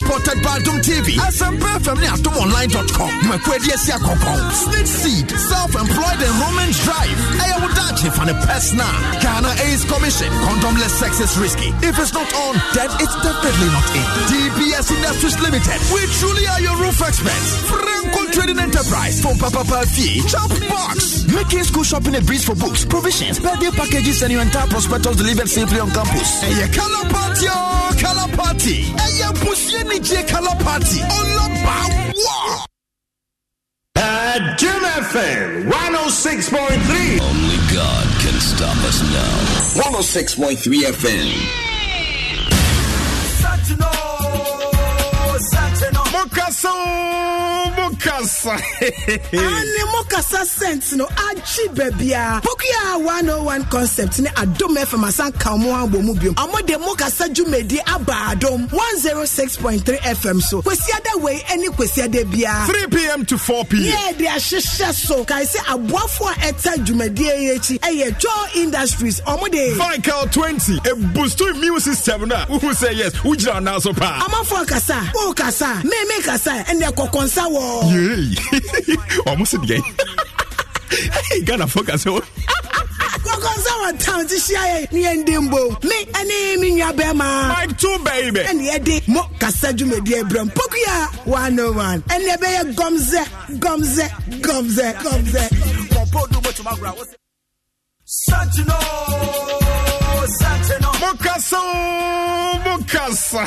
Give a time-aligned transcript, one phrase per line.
[0.00, 1.20] Supported by Dom TV.
[1.28, 3.12] SMP Family at online.com.
[3.28, 4.40] Makwedi Esia Kokon.
[4.48, 5.28] Snake Seed.
[5.28, 7.18] Self-employed enrollment drive.
[7.36, 8.88] Aya Wudachi for the personal.
[9.20, 10.32] Ghana AIDS Commission.
[10.48, 11.68] Condomless sex is risky.
[11.84, 14.06] If it's not on, then it's definitely not in.
[14.32, 15.78] DBS Industries Limited.
[15.92, 17.60] We truly are your roof experts.
[17.68, 19.20] Franco Trading Enterprise.
[19.20, 20.24] From Papa Pafi.
[20.32, 21.28] Chop Box.
[21.28, 25.48] Making school shopping a breeze for books, provisions, birthday packages, and your entire prospectus delivered
[25.48, 26.40] safely on campus.
[26.40, 28.88] Hey, color party, oh, color party.
[28.96, 31.00] Hey, pussy DJ Color Party.
[31.00, 31.78] Olaba
[32.14, 32.64] War.
[33.98, 37.20] Adom FM 106.3.
[37.20, 39.82] Only God can stop us now.
[39.82, 40.56] 106.3
[40.92, 41.70] FM.
[46.20, 46.68] Mokasa,
[47.76, 48.52] Mokasa.
[49.32, 55.70] ane mokasa scent no agye baabia pokia 101 concept ne adom fm asan ka mo
[55.72, 61.68] abɔ mu biom ɔmo de mokasa dwumadi aba adom 106.3 fm so kwasiada wei ne
[61.68, 63.24] kwasiada biara 3 p.m.
[63.24, 63.92] to 4 p.m.
[63.96, 69.20] yɛ de ahyehyɛ so kae sɛ aboafoɔ a ɛta dwumadie yi akyi ɛyɛ joe industries
[69.22, 72.28] ɔmo de Vical 20, a boost immune system.
[72.28, 73.12] Now, who say yes?
[73.14, 74.26] Jira now so pa?
[74.28, 75.80] amanfoɔ kasa wo kasa
[76.10, 78.24] meme kasa ɛnɛ kɔkɔnsa wɔ Yay!
[79.26, 79.82] Almost again.
[81.30, 82.06] Hey, Ghana focus.
[82.06, 82.20] oh.
[83.26, 87.78] kɔkɔnsa wɔ town ti hyia yɛ ne yɛndi mbo me ɛne me nua bɛrima Mike
[87.78, 88.40] 2, baby.
[88.40, 93.22] ɛne yɛde mo kasa dwumadie brɛ mpokua 101 ɛne ɛbɛyɛ gɔmzɛ
[93.58, 94.06] gɔmzɛ
[94.40, 95.44] gɔmzɛ gɔmzɛ
[101.00, 101.56] Mokasa,
[102.64, 103.40] Mokasa.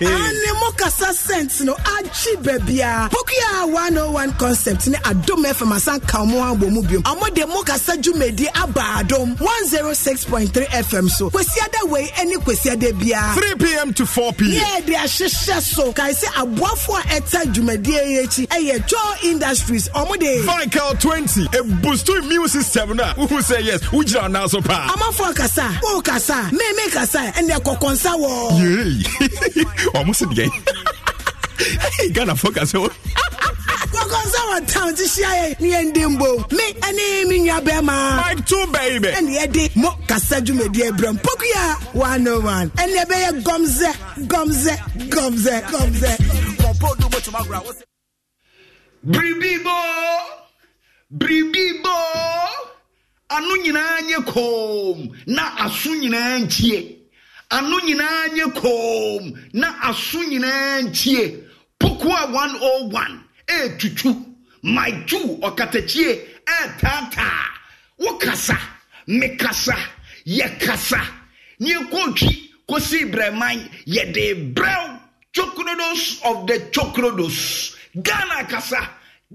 [0.00, 6.24] ane mo kasa scent no agye baabia pokua 101 concept ne adom fm asan ka
[6.24, 11.84] mo abɔ mu biom ɔmo de mo kasa dwumadi aba adom 106.3 fm so kwasiada
[11.90, 13.92] wei ne kwasiada biara 3 p.m.
[13.94, 14.52] to 4 p.m.
[14.64, 19.88] yɛ de ahyehyɛ so kae sɛ aboafoɔ a ɛta dwumadie yi akyi ɛyɛ joe industries
[19.90, 22.96] ɔmo de Vical 20, a boost immune system.
[22.96, 23.82] Now, who say yes?
[23.84, 24.88] Who jira now so pa?
[24.96, 28.32] amanfoɔ kasa wo kasa ɛna ɛmɛ kasa ɛna ɛkɔkɔ nsa wɔ.
[28.60, 29.64] yee
[29.98, 30.48] ɔmo si deɛ
[32.14, 32.72] ghana focus.
[32.72, 32.90] kasa wɔ.
[33.92, 37.60] kɔkɔ nsa wɔ town ti hyia yɛ ni yɛn den bo mi ɛni mi nua
[37.60, 38.16] bɛɛ ma.
[38.16, 39.12] mike tún bɛyi bɛ.
[39.14, 43.92] ɛni yɛ de mo kasa dwumadie brɛ mpokuya one oh one ɛni ɛbɛ yɛ gɔmzɛ
[44.26, 44.74] gɔmzɛ
[45.08, 46.12] gɔmzɛ gɔmzɛ.
[49.06, 49.76] biribi bo
[51.18, 51.96] biribi bo
[53.30, 56.78] ano nyinaa nyɛ koom na aso nyinaa ntie.
[57.50, 61.22] Ano nyinaa nyɛ koom na aso nyinaa ntie.
[61.78, 63.18] Pokoa 101
[63.56, 64.10] ɛɛtutu
[64.62, 66.10] maitu ɔkatakyie
[66.56, 67.44] ɛɛtaataa
[68.02, 68.56] wokasa
[69.06, 69.76] mekasa
[70.26, 71.00] yɛkasa
[71.60, 72.32] ne yɛkɔtwi
[72.68, 75.00] kɔsii brɛman yɛde brɛw
[75.32, 77.76] chokrodos of the chokrodos.
[77.94, 78.80] Ghana kasa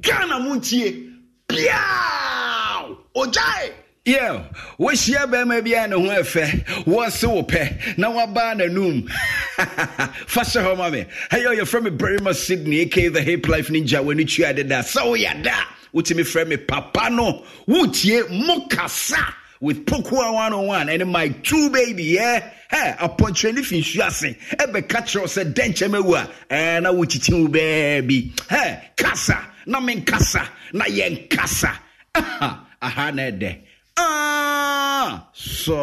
[0.01, 1.11] ghana mu ntie
[1.47, 4.43] piaw ogyae Yo,
[4.77, 9.09] wohyia bɛrima bi a ne ho ɛfɛ wɔse wo pɛ na woabaa n'anum.
[10.27, 11.07] Fa hyɛ hɔ ma me.
[11.31, 14.83] Ɛyɛ yɛfrɛ me barima sydney aka the hip life ninja w'ani tua deda.
[14.83, 15.55] Sɛ woyɛ da
[15.91, 17.43] wotumi frɛ me papa no.
[17.67, 19.17] Wotie mo kasa
[19.59, 22.47] with Pokua 101 and my two baby, yeah.
[22.69, 24.35] Hey, apɔntwerɛne fi nsuo ase.
[24.51, 26.29] Ɛbɛka kyerɛw sɛ dɛnkyɛm awu a?
[26.53, 28.39] Ɛɛ na wokyikyi wo baabi.
[28.51, 31.75] Hey, kasa na menkasa na yɛnkasa.
[32.15, 33.51] Aha aha na ɛdɛ
[33.97, 35.75] ah so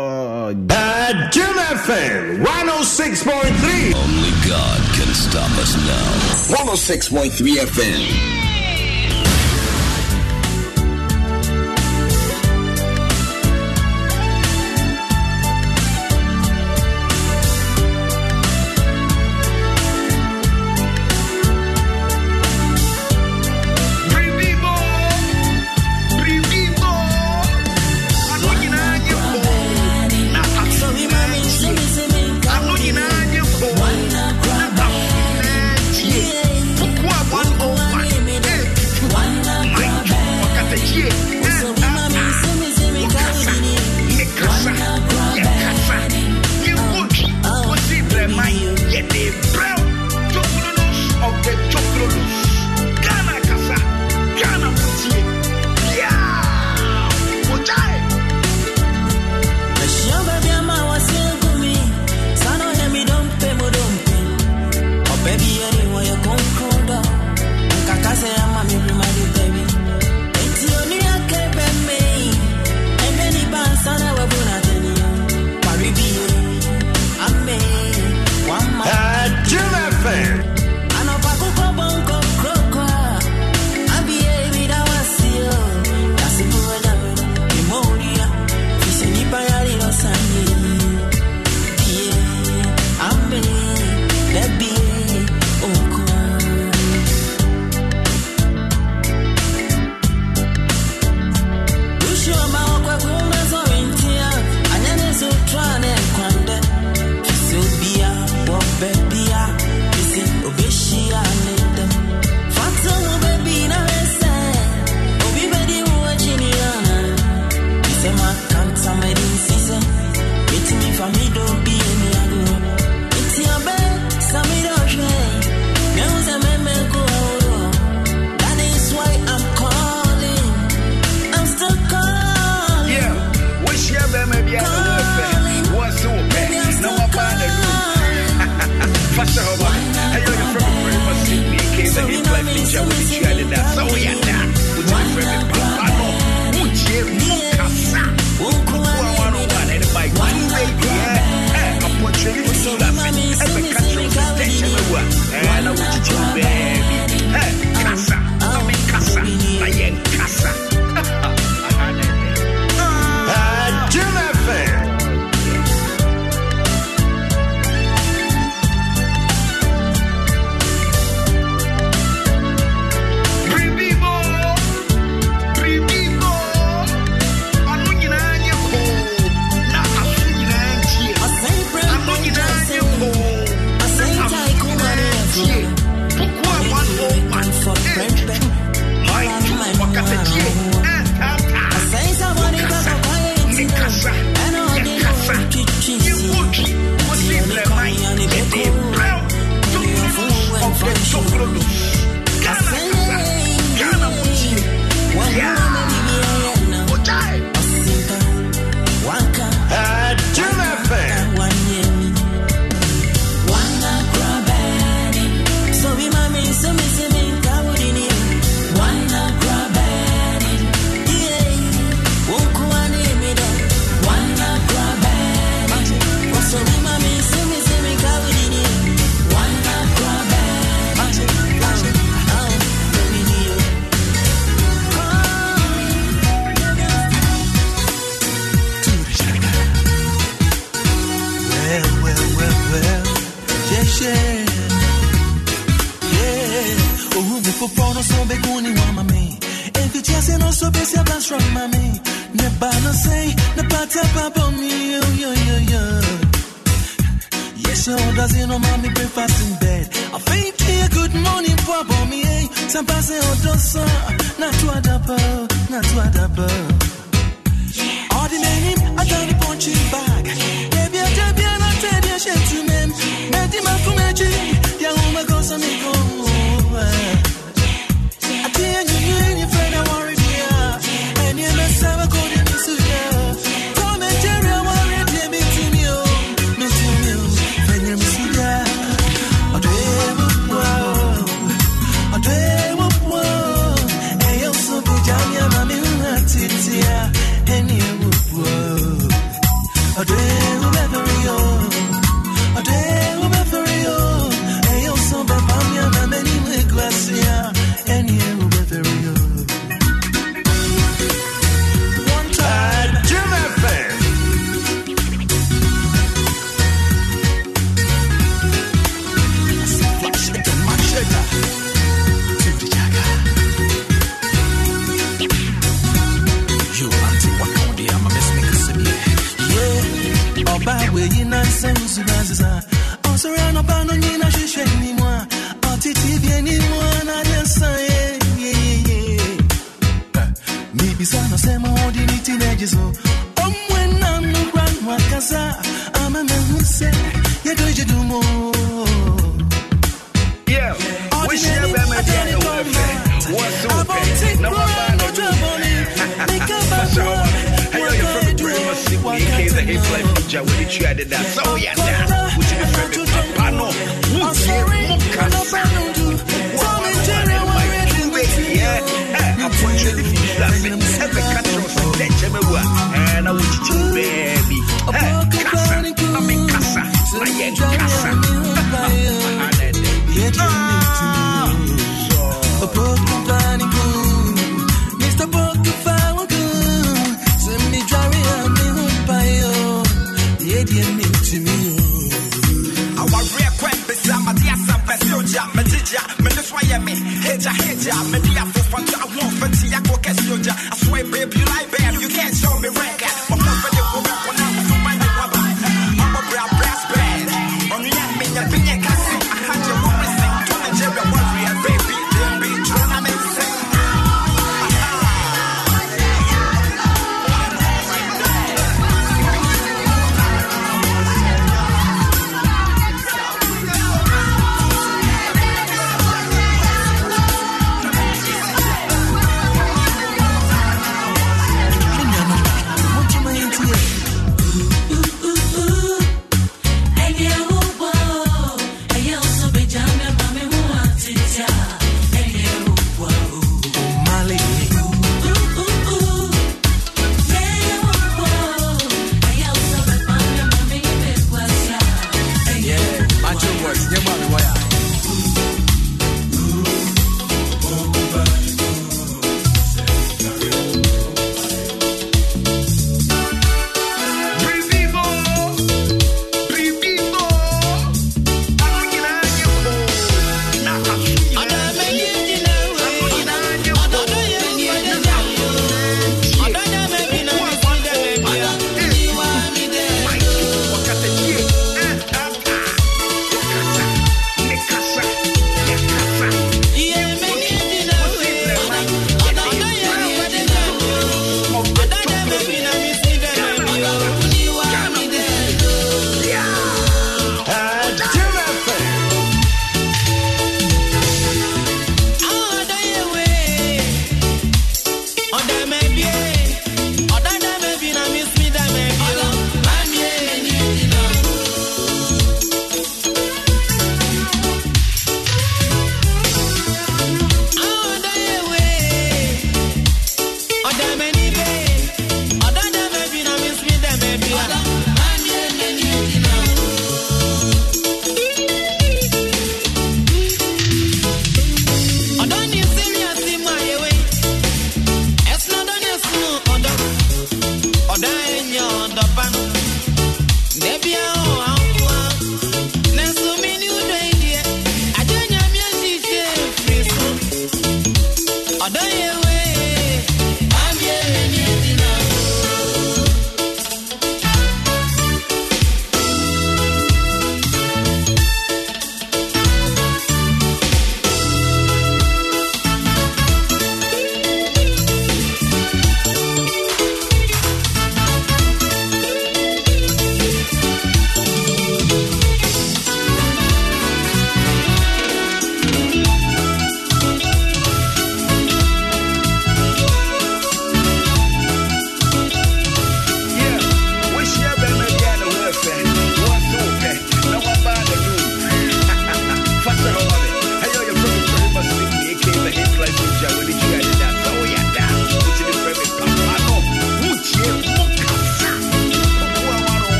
[0.52, 3.94] Adom FM 106.3.
[3.94, 6.56] Only God can stop us now.
[6.56, 8.41] 106.3 FM.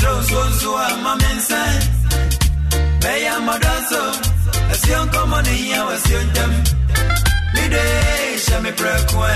[0.00, 1.60] zozozoa mamensa
[3.02, 4.02] beya madanso
[4.72, 6.50] asionkomoniya wasiontam
[7.54, 9.32] midesha miprekue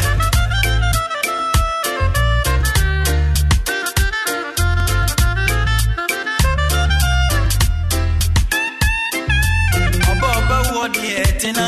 [10.11, 11.67] ọbọba wọdiẹ tina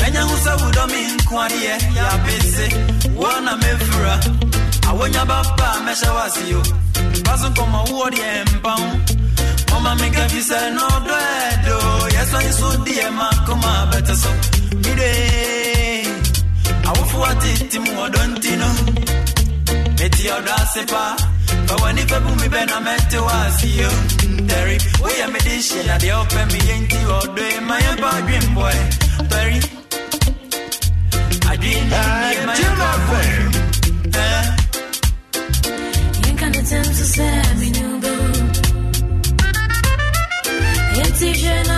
[0.00, 2.66] mẹnyahusawudomi nkwadeɛ yabese
[3.20, 4.14] wọ na mefura
[4.88, 6.62] awonya baba mɛhyɛ wase o
[7.20, 8.86] mpa so nkɔmmɔ wowɔ deɛ mpa ho
[9.70, 11.16] mɔma mekafi sɛ na ɔdɔ
[11.48, 11.76] ɛdo
[12.14, 12.68] yɛsɔne so.
[12.86, 14.30] Deɛ makoma bɛte so
[14.82, 15.12] mire
[16.88, 17.78] awofo atete
[18.14, 18.68] don't nti no.
[19.98, 23.90] Meti ɔdɔ ase but when w'ani fɛ boom, me bɛ na mɛte wɔ aseo
[24.38, 28.74] ntɛre woyɛ mede hyɛ adeɛ wopɛ meyɛ nti ɔdɔ e ma yɛmpa adwembɔe
[29.30, 29.58] tɔre
[31.50, 32.00] adwene
[32.34, 33.47] yɛ ma my adwembɔe
[37.14, 37.98] Ces amis nous.
[41.00, 41.77] Et si je n'en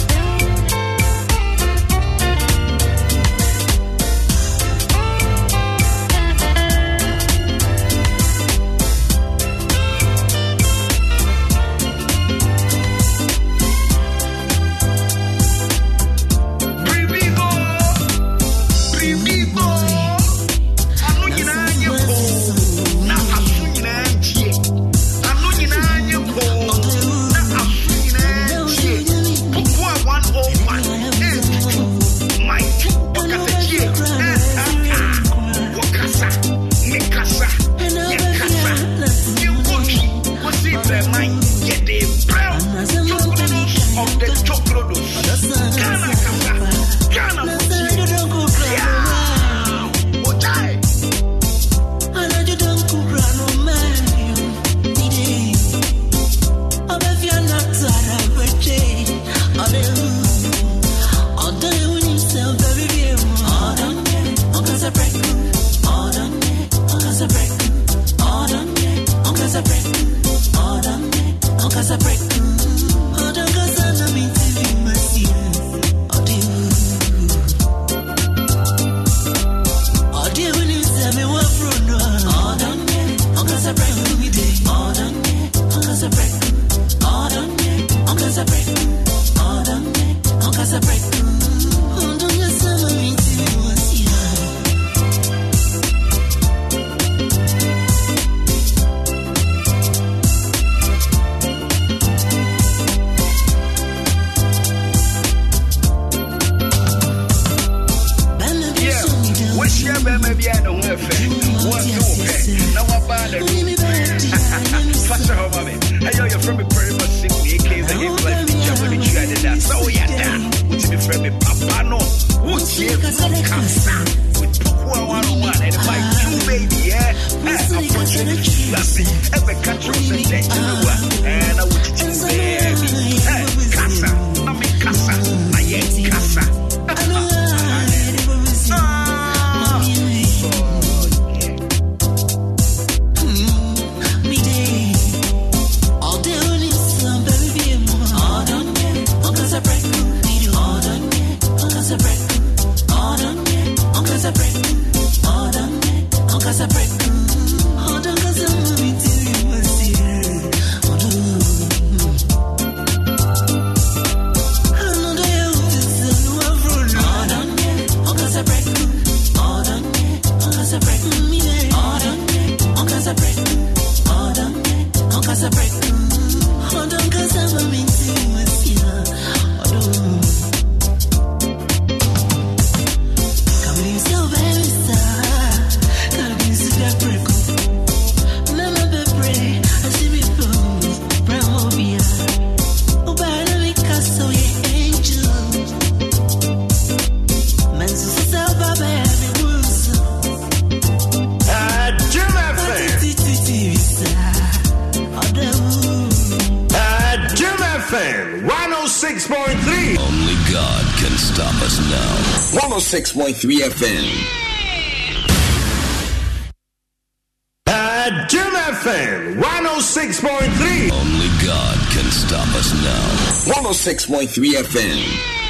[223.81, 225.41] 106.3 FM.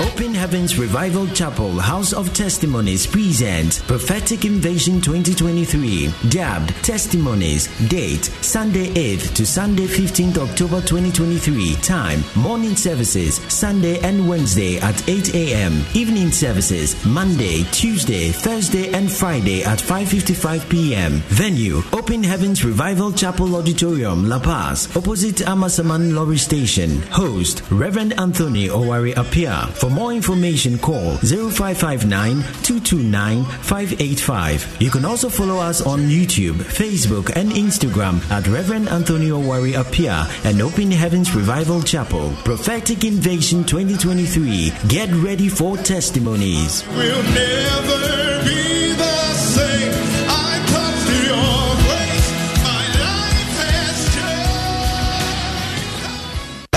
[0.00, 8.88] Open Heavens Revival Chapel House of Testimonies presents Prophetic Invasion 2023 dubbed Testimonies date Sunday
[8.94, 15.84] 8th to Sunday 15th October 2023 time morning services Sunday and Wednesday at 8 a.m.
[15.92, 21.20] evening services Monday Tuesday Thursday and Friday at 5:55 p.m.
[21.28, 28.68] venue Open Heavens Revival Chapel Auditorium La Paz opposite Amasaman Lorry Station host Reverend Anthony
[28.68, 36.00] Owari Apia for more information call 0559 229 585 you can also follow us on
[36.08, 43.02] YouTube Facebook and Instagram at Reverend Anthony Owari Apia and Open Heavens Revival Chapel Prophetic
[43.04, 49.92] Invasion 2023 get ready for testimonies will never be the same.
[50.30, 52.30] I come to your grace.
[52.62, 55.98] My life has changed.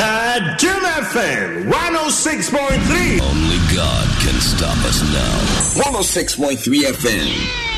[0.02, 0.82] Adom
[1.13, 3.21] FM 106.3.
[3.21, 5.38] Only God can stop us now.
[5.84, 6.58] 106.3
[6.89, 7.70] FM.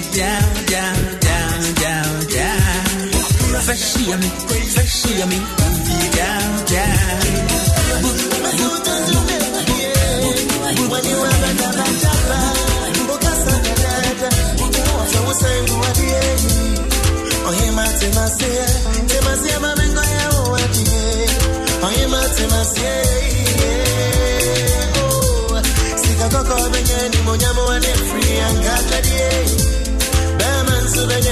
[0.00, 3.08] down, down, down, down, down.
[3.66, 4.28] Fascia me,
[4.74, 5.38] fascia me,
[6.16, 7.16] down, down.
[17.96, 18.66] Temasia,
[28.10, 29.85] free
[30.96, 31.26] Yo,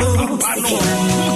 [0.00, 1.29] Sorry,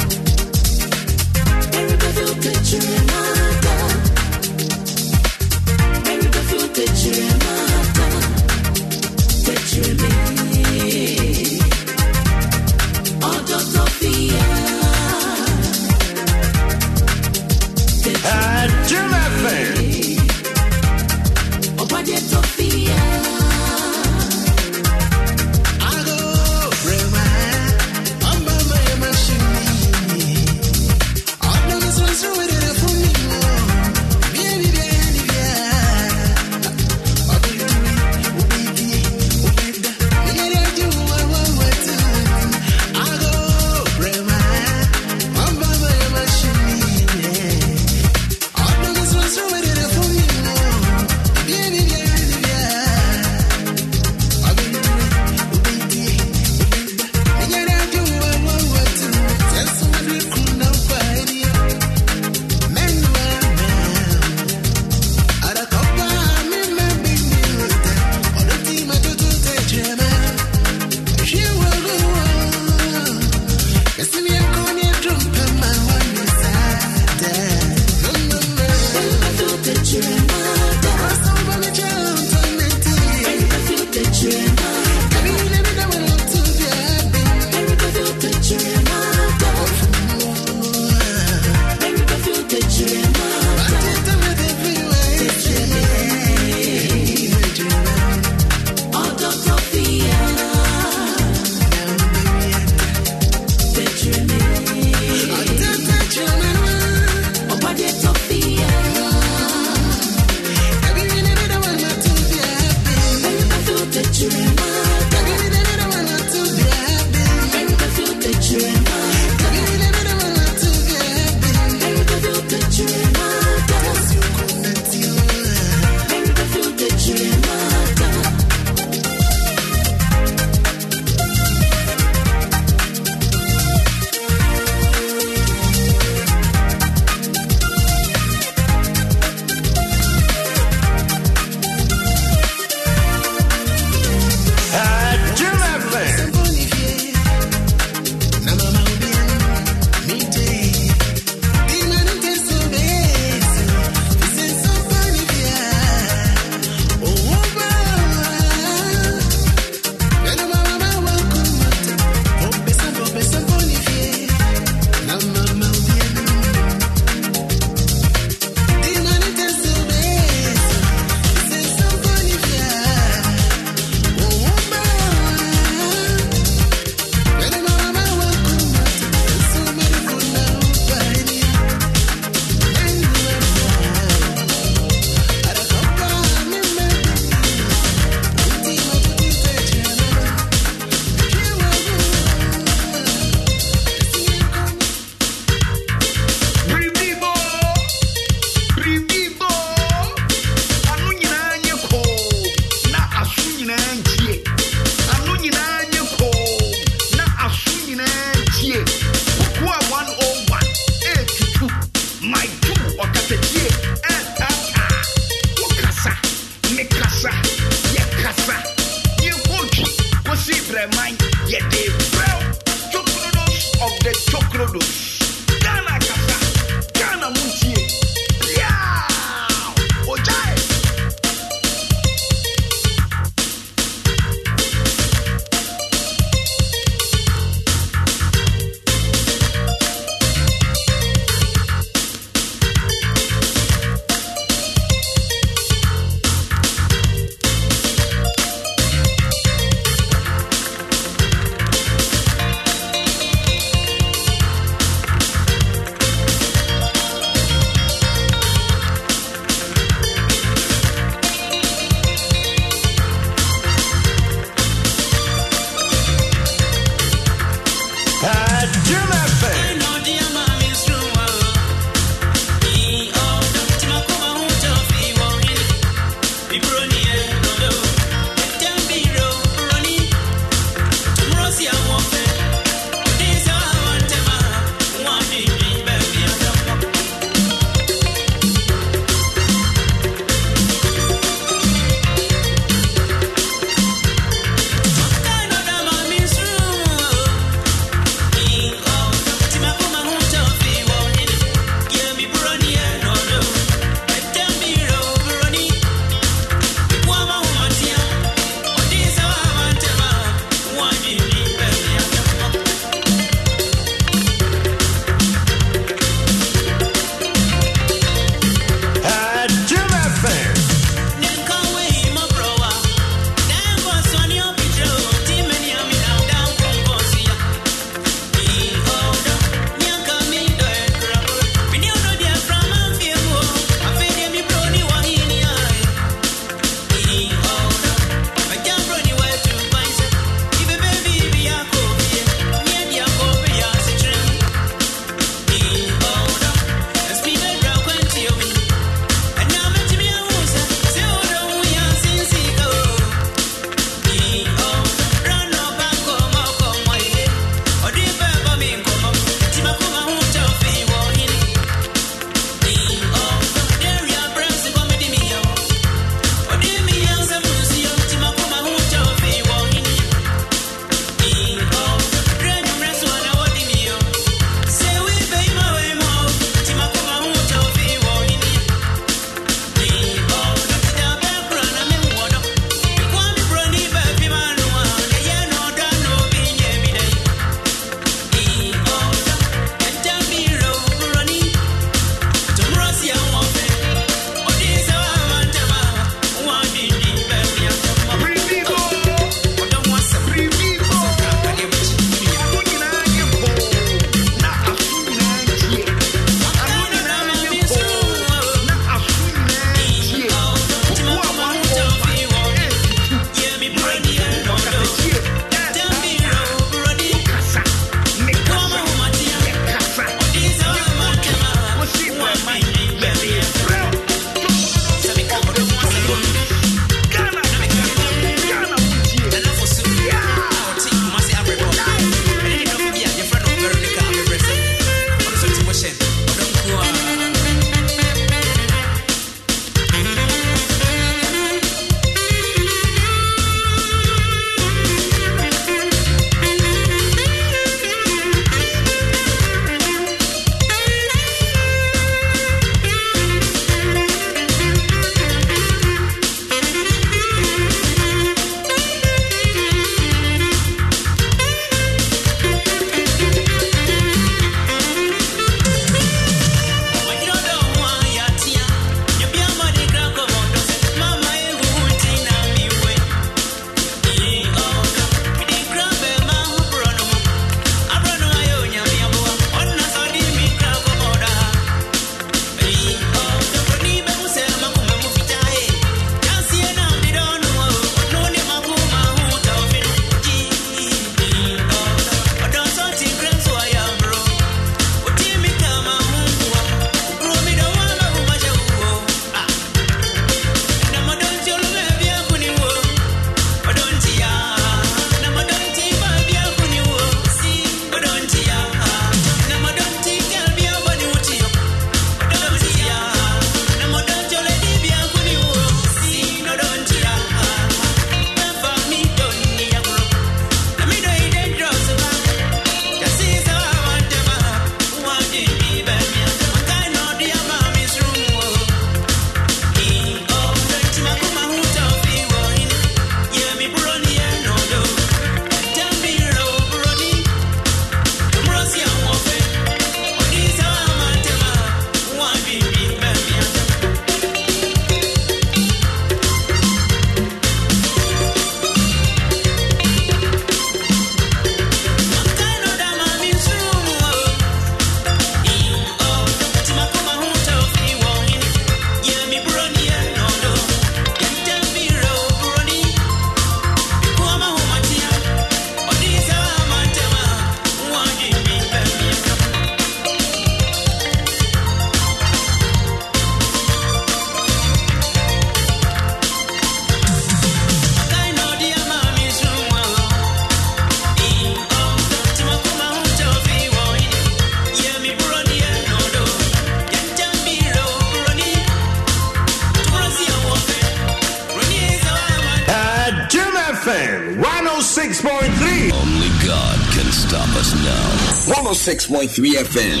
[598.88, 600.00] 106.3 FM.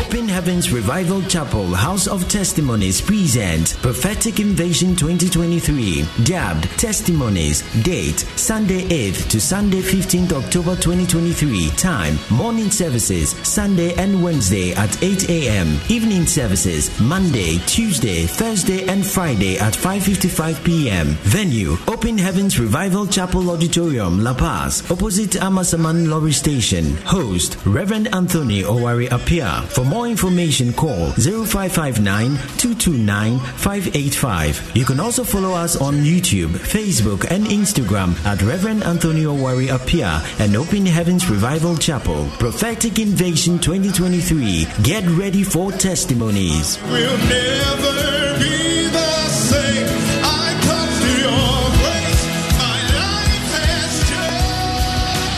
[0.00, 8.82] Open Heavens Revival Chapel House of Testimonies present Prophetic Invasion 2023 dubbed Testimonies date Sunday
[8.88, 15.78] 8th to Sunday 15th October 2023 time morning services Sunday and Wednesday at 8 a.m.
[15.88, 21.06] evening services Monday Tuesday Thursday and Friday at 5:55 p.m.
[21.22, 28.62] venue Open Heavens Revival Chapel Auditorium La Paz opposite Amasaman Lorry Station host Reverend Anthony
[28.64, 34.72] Owari Apia for more information, call 0559 229 585.
[34.74, 40.22] You can also follow us on YouTube, Facebook, and Instagram at Reverend Antonio Wari Apia
[40.38, 42.26] and Open Heavens Revival Chapel.
[42.38, 44.66] Prophetic Invasion 2023.
[44.82, 46.78] Get ready for testimonies.
[46.84, 49.86] We'll never be the same.
[50.24, 52.24] I come to your grace.
[52.56, 55.36] My life has changed.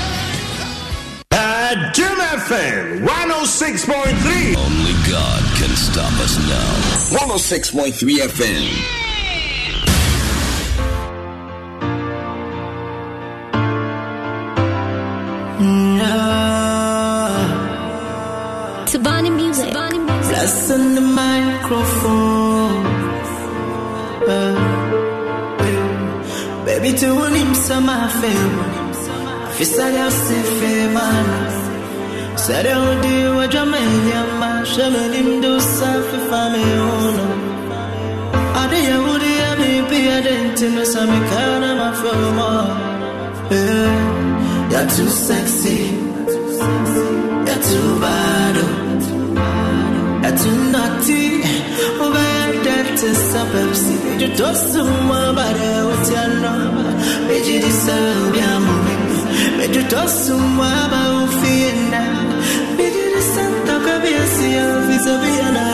[1.34, 4.54] Adom FM 106.3.
[4.56, 6.70] Only God can stop us now.
[7.18, 7.90] 106.3
[8.28, 9.03] FM.
[20.44, 22.84] Bless on the microphone.
[24.28, 24.54] Uh,
[26.66, 26.90] baby,
[27.54, 28.68] some my favor.
[29.56, 30.38] Fisaya se
[30.96, 31.26] man.
[32.36, 34.66] Said I would do a Jamaica, man.
[34.66, 37.30] Shamalim do Safi family owner.
[38.60, 42.50] Ade ya would ya me be a dent in the Samikana, my firma.
[44.70, 45.78] You're too sexy.
[47.46, 48.56] You're too bad.
[48.58, 48.83] oh.
[50.24, 51.44] You're too naughty.
[52.00, 52.32] Over
[52.64, 53.96] that is a Pepsi.
[54.22, 56.92] You toss someone, but I was your number.
[57.28, 58.96] Made you deserve your money.
[59.58, 62.76] Made you toss someone, but I feel now.
[62.78, 65.66] Made you deserve the Kabiasi of his Aviana.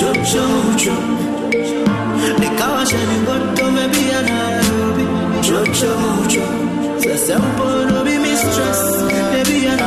[0.00, 0.46] Jojo,
[0.82, 0.96] Jojo.
[2.42, 5.06] The caution you got to me be an Arabi.
[5.46, 5.92] Jojo,
[6.32, 6.46] Jojo.
[6.98, 8.80] The simple no be mistress.
[9.06, 9.86] Maybe an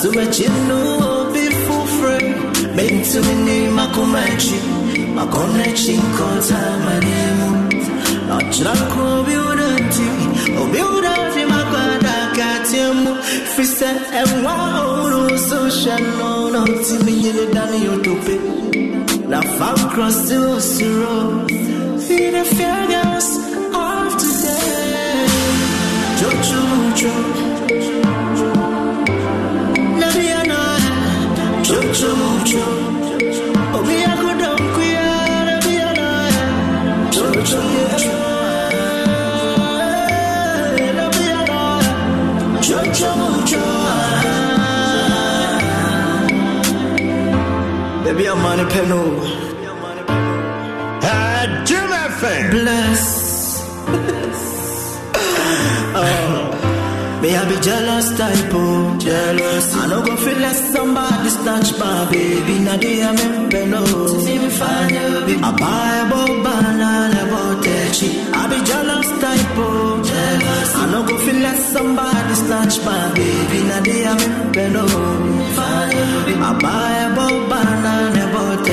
[0.00, 2.32] Assuming you know be full free.
[2.74, 4.58] Make to me name my comanche.
[5.12, 7.68] My connection call time my name.
[8.26, 10.08] Not drunk or beauty.
[10.56, 12.98] Oh, beauty, my God, I got him.
[13.52, 16.64] Fisa and wow, social no, no,
[17.76, 19.28] your dope.
[19.28, 20.38] Now, far across the
[21.04, 21.50] road.
[22.00, 23.36] See the fair girls
[23.76, 25.26] of today.
[26.20, 26.62] Jojo,
[26.96, 27.89] Jojo.
[48.04, 49.10] Baby, I'm on a penal.
[51.00, 52.50] Adom FM.
[52.50, 53.19] Bless.
[57.20, 57.42] May oh, oh.
[57.42, 59.76] eh, I be jealous type oh Jealous.
[59.76, 62.58] I no go feel like somebody snatch my baby.
[62.64, 64.26] Now they am oh.
[64.26, 64.48] in
[65.26, 65.34] baby.
[65.42, 66.92] I buy a bow banana
[67.24, 70.74] about I eh, be jealous type oh Jealous.
[70.76, 73.58] I no go feel like somebody snatch my baby.
[73.68, 74.52] Now they am in
[76.24, 76.34] baby.
[76.40, 77.94] I buy a bow banana
[78.30, 78.64] about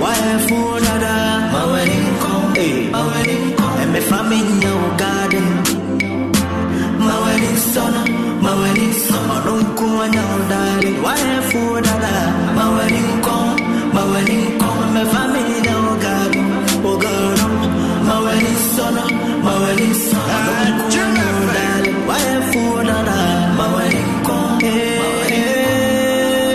[0.00, 0.14] Why
[0.48, 1.16] fool dada
[1.54, 2.90] My wedding come hey.
[2.90, 3.78] My wedding come.
[3.80, 5.83] And me family your garden
[7.74, 9.44] my wedding son, my wedding son.
[9.44, 11.02] Don't go on your darling.
[11.02, 11.16] Why
[11.50, 12.54] for that?
[12.56, 13.56] My wedding come,
[13.92, 14.94] my wedding come.
[14.94, 16.32] My family now, God,
[16.86, 17.38] oh God,
[18.06, 18.94] my wedding son,
[19.42, 20.28] my wedding son.
[20.46, 21.98] Don't go on your darling.
[22.08, 23.08] Why for that?
[23.58, 24.98] My wedding come, hey,
[25.28, 26.54] hey, hey.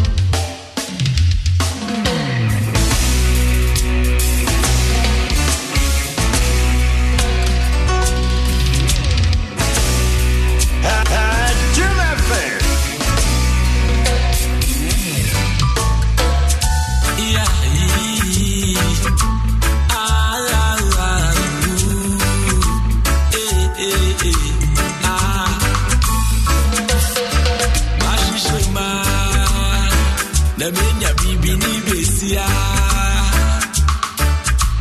[32.21, 32.45] ni besia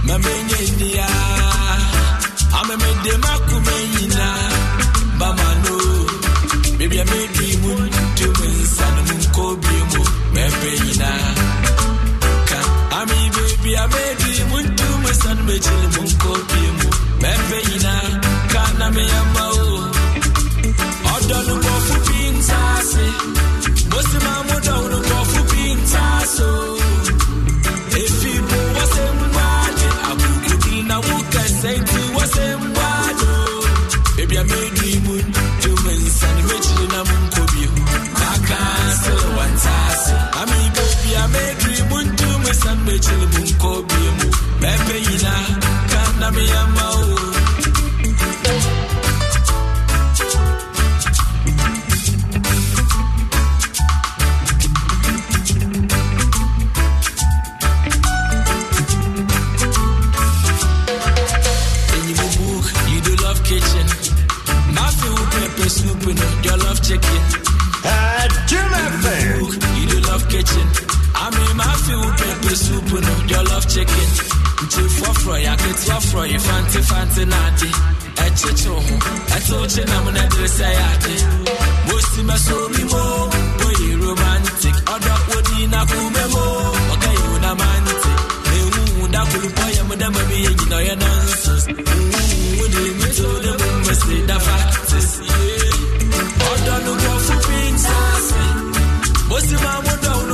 [0.05, 1.07] Mamenya india.
[2.61, 4.29] Amemede makume yina
[5.19, 5.77] Bamano
[6.79, 10.03] Baby I made me moon to me son moon kobi mu
[10.35, 11.11] Mepe yina
[12.49, 12.61] Ka
[13.01, 16.89] Ami baby I made me moon to me son me chill moon kobi mu
[17.23, 17.95] Mepe yina
[18.53, 19.93] Ka na me yama o.
[21.13, 23.07] Odo no fu pinsase
[23.91, 24.57] Bosi mamu
[42.63, 42.95] son me.
[43.05, 44.29] Chill moon kobi mu
[45.91, 47.10] kana me yama o
[75.31, 77.69] Nti fɔfrɔ yɛ aketewa frɔ yɛ fante fante n'ade
[78.25, 78.95] ɛkyekyew ho
[79.35, 81.15] ɛte wo kye nam na dere sɛ yɛ ade
[81.87, 83.03] mosi mɛso mi mo
[83.61, 84.75] woyɛ romantic.
[84.95, 86.45] Ɔdɔ wodi na kume mo
[86.93, 88.11] ɔka yi wo na mante
[88.55, 91.67] ewu da kulupɔ yɛ mo dɛma bi yɛ nyina ɔyɛ nonsense.
[92.59, 95.11] Wode mi to de mo mmɛse da factis
[96.51, 98.41] ɔdɔ no bɔfo pintaase
[99.29, 100.30] mosi ma mo dɔ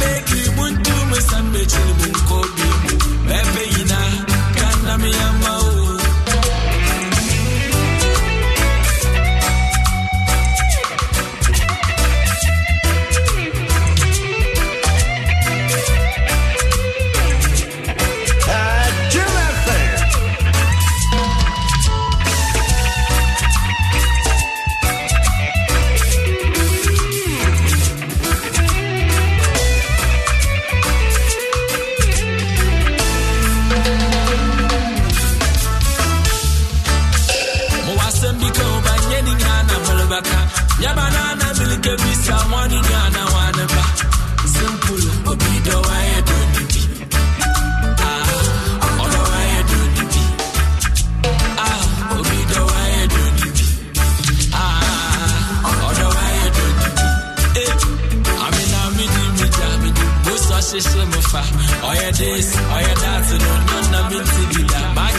[0.00, 1.30] baby what do you want to do?
[1.36, 2.89] I make me moon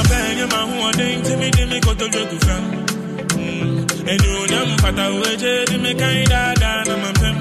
[0.00, 0.60] na bɛn ma
[0.98, 1.80] me, me
[2.30, 2.64] the fam.
[4.10, 7.36] And you know, I'm fat away, Jay, me kind of down, I'm a fem.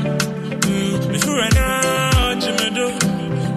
[1.11, 2.88] Before I know, Jimmy do.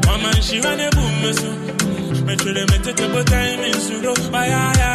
[0.06, 1.50] Mama, she ran a boom, so.
[1.52, 2.26] Mm.
[2.26, 2.78] Me tell them, me
[4.46, 4.92] yeah,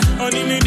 [0.00, 0.65] metina mia,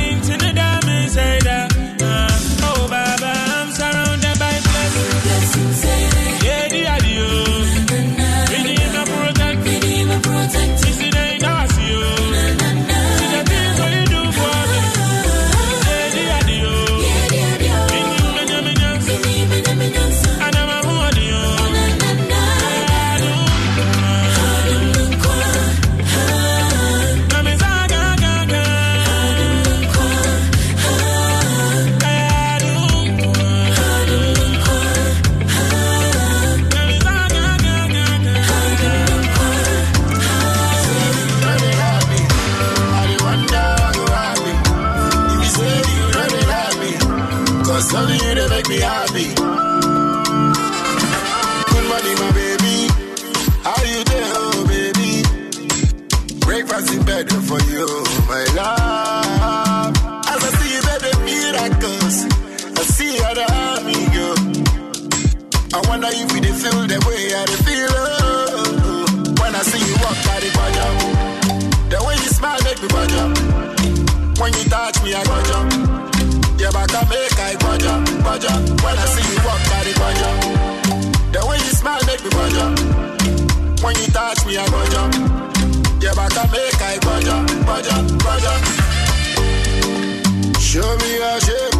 [90.69, 91.75] Show me your shape,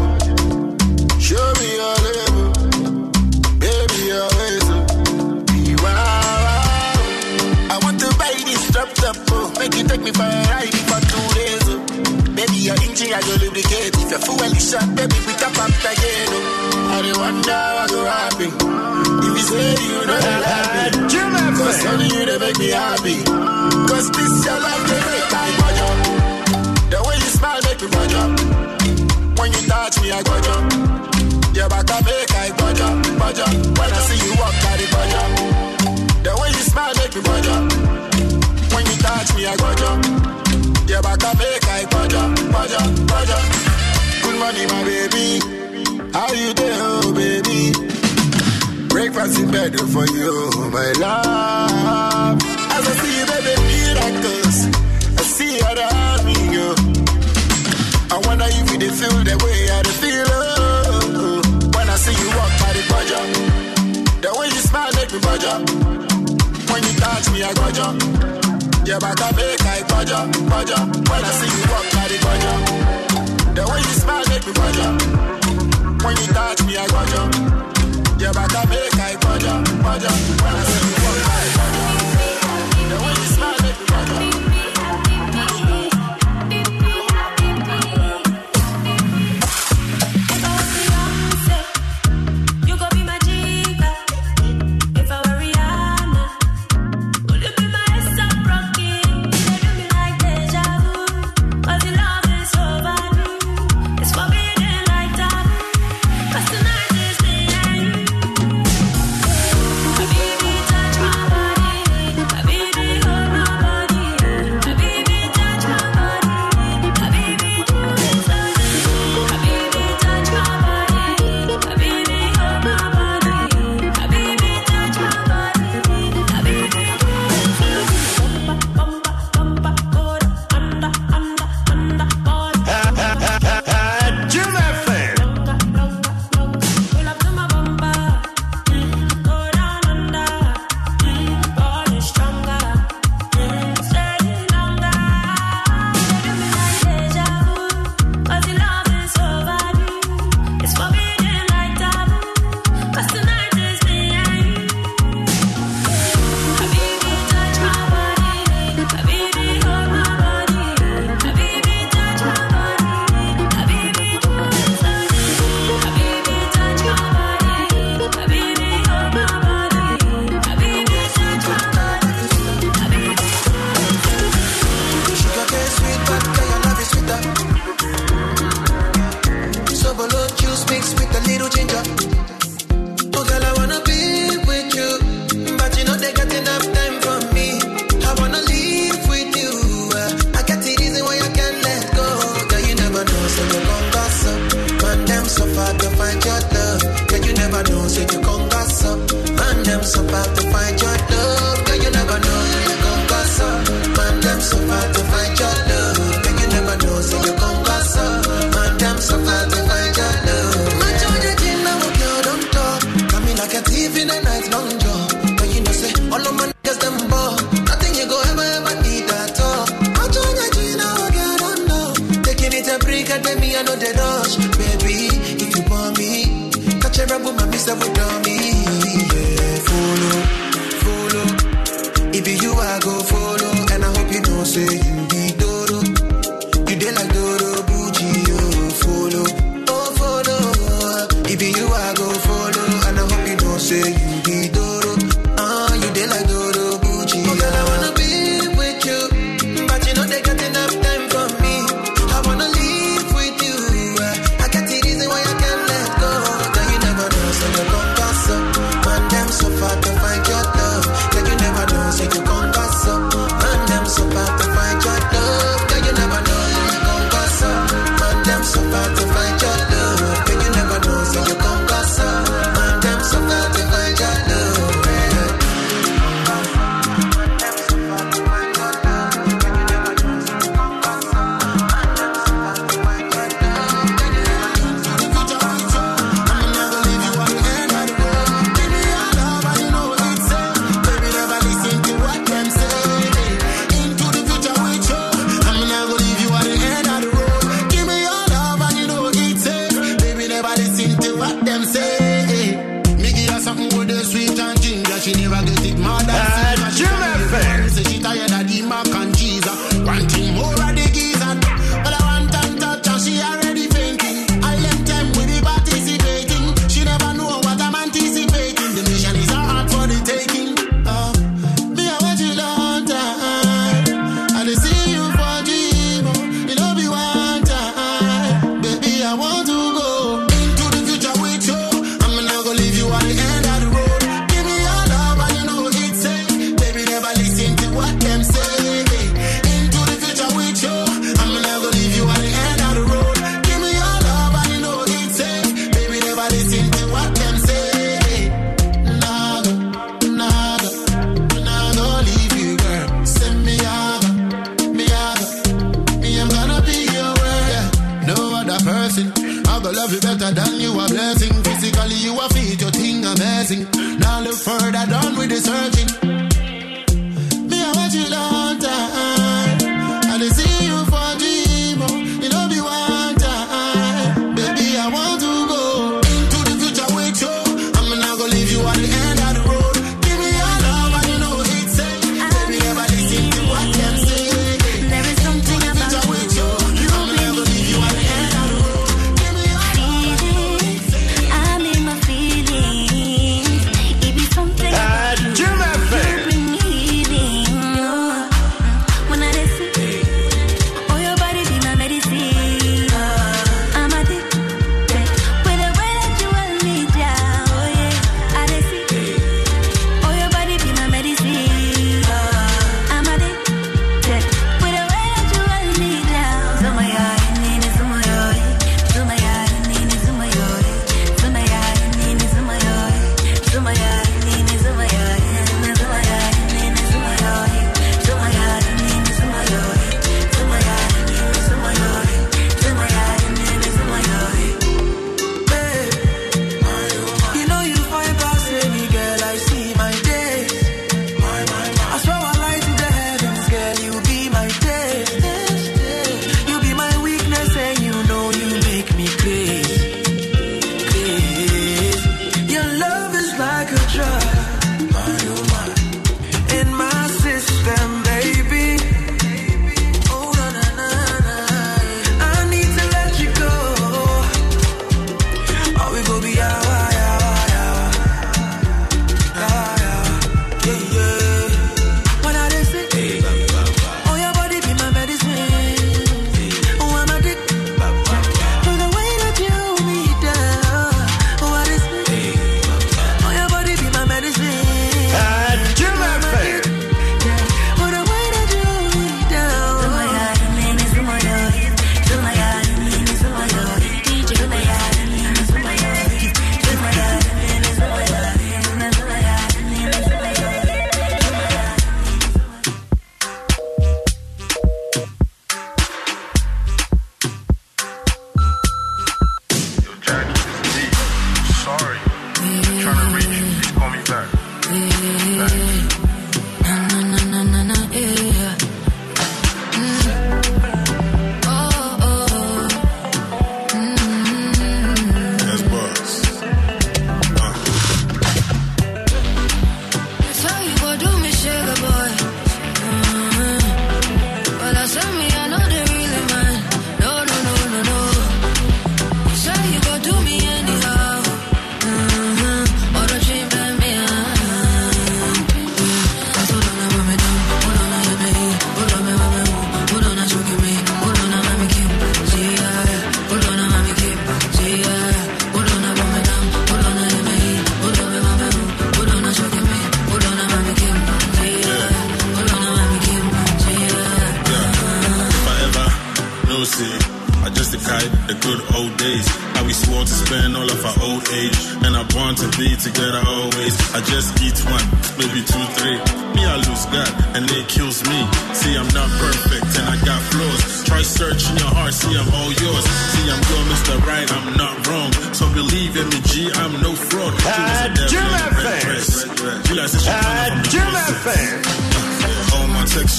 [1.22, 2.46] show me your label,
[3.62, 4.66] baby your ways.
[4.66, 4.82] oh.
[5.84, 6.98] Wow,
[7.70, 9.54] I want to buy this drop top, oh.
[9.60, 11.66] make you take me for a ride for two days.
[11.70, 11.78] Oh.
[12.34, 13.94] Baby, your engine I go lubricate.
[13.94, 16.28] If your fuel is shot, baby, we tap up again.
[16.34, 16.90] Oh.
[16.90, 18.52] I dey wonder what go happen
[19.22, 20.98] if you say you know that happy.
[21.62, 23.16] Cause only you they make me happy.
[23.86, 25.98] Cause this your love they make I budget.
[26.90, 28.39] The way you smile make me budget.
[29.50, 30.70] When you touch me, I go jump.
[31.58, 33.50] Yeah, back I make I budget, budget.
[33.80, 35.30] When I see you walk by the budget.
[36.22, 37.62] The way you smile make me budget.
[38.70, 40.06] When you touch me, I go jump.
[40.86, 43.42] Yeah, back I make I budget, budget, budget.
[44.22, 45.42] Good morning, my baby.
[46.14, 47.74] How you doing, oh baby?
[48.88, 52.38] Breakfast in bed for you, my love.
[52.38, 54.58] As I see you, baby, miracles.
[55.18, 56.79] I see how the army go.
[58.12, 60.26] I wonder if you feel the way I dey feel.
[60.30, 61.42] Oh,
[61.78, 63.26] when I see you walk by the budget,
[64.22, 65.60] the way you smile make me budget.
[66.70, 68.02] When you touch me, I go jump.
[68.86, 70.86] Yeah, back I make I budget, budget.
[71.10, 72.60] When I see you walk by the budget,
[73.56, 74.94] the way you smile make me budget.
[76.04, 77.34] When you touch me, I jump.
[78.20, 80.18] Yeah, back I make I budget, budget.
[80.42, 81.59] When I see you walk by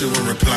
[0.01, 0.50] pursue and.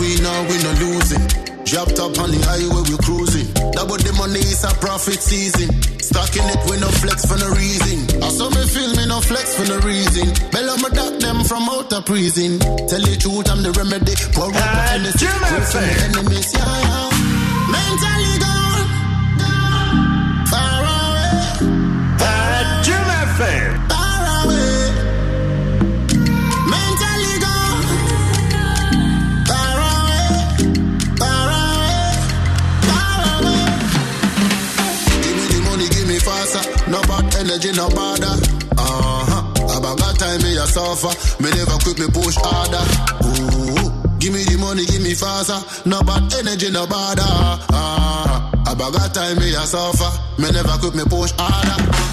[0.00, 1.22] we know we no losing.
[1.68, 3.46] Dropped up on the highway, we cruising.
[3.76, 5.68] Double the money it's a profit season.
[6.00, 8.00] Stacking it, we no flex for no reason.
[8.24, 10.26] I saw me feel me no flex for no reason.
[10.50, 12.58] Bella me duck them from out of prison.
[12.88, 14.16] Tell the truth, I'm the remedy.
[14.34, 15.04] Pour up on
[16.10, 17.10] enemies, yeah, yeah.
[17.70, 18.39] Mentally
[37.40, 38.36] energy no bother.
[38.76, 39.78] Uh-huh.
[39.78, 41.12] About that time me a suffer.
[41.42, 42.84] Me never quit me push harder.
[43.24, 43.90] Ooh.
[44.20, 45.60] Give me the money, give me faster.
[45.88, 47.22] No bad energy, no bother.
[47.24, 48.72] Uh-huh.
[48.72, 50.10] About that time me a suffer.
[50.40, 52.09] Me never quit me push harder.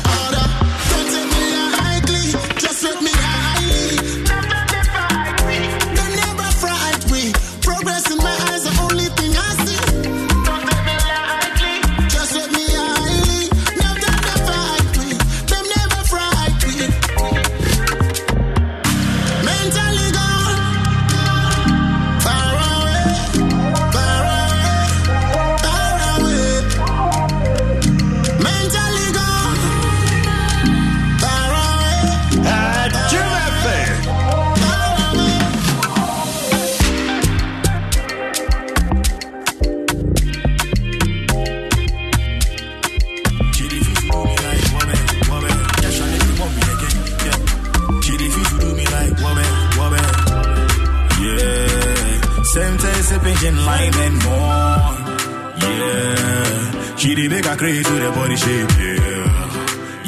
[57.57, 59.25] crazy to the body shape, yeah.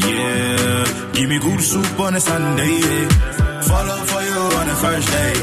[0.06, 3.08] Yeah, give me good soup on a Sunday, yeah.
[4.10, 5.34] For you on the first day.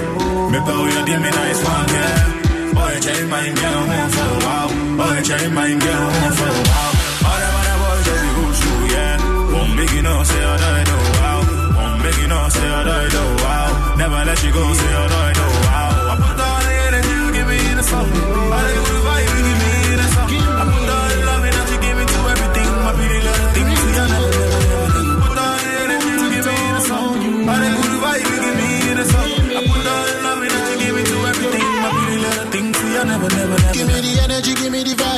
[0.52, 2.74] Me bow you give me nice one, yeah.
[2.76, 4.70] Boy, change my girl home for a while.
[4.98, 6.94] Boy, change my girl home for a while.
[7.26, 9.14] All the other boys just be good too, yeah.
[9.52, 11.40] Won't make you know, say I die, no, wow.
[11.76, 13.94] Won't make you know, say I die, no, wow.
[13.98, 15.05] Never let you go, say I don't know.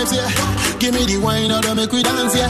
[0.08, 0.78] Vibes, yeah.
[0.78, 2.48] Give me the wine, or make we dance, yeah.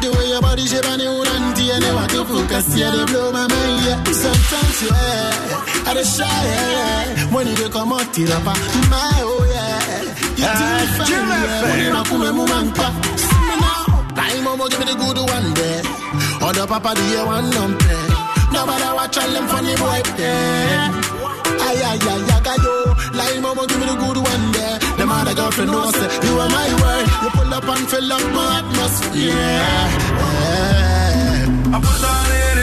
[0.00, 3.04] The way your body shape and you auntie and you want to focus, yeah, they
[3.06, 4.04] blow my mind, yeah.
[4.12, 7.34] Sometimes, yeah, I just shy, yeah.
[7.34, 8.54] When you come out, it up, my
[9.24, 10.02] oh, yeah.
[10.34, 11.62] You do me fine, yeah.
[11.62, 12.94] When you come and move and pop.
[13.16, 14.14] See me now.
[14.14, 15.82] Time, mama, give me the good one, there.
[16.42, 18.00] Other papa, the year one, number.
[18.52, 21.00] Nobody watch all them funny boy, yeah.
[21.64, 22.93] Ay, ay, ay, ay, yo.
[23.14, 24.78] Like mama, give me the good one there.
[24.98, 27.06] The mother girlfriend knows that you are my word.
[27.22, 29.30] You pull up and fill up my atmosphere.
[29.30, 29.88] Yeah.
[30.18, 31.74] yeah.
[31.74, 32.53] I put all the